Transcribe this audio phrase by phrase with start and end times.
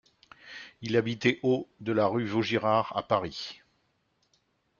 [0.81, 3.61] Il habitait au de la rue de Vaugirard à Paris.